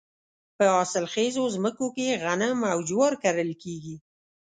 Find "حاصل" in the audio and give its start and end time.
0.75-1.05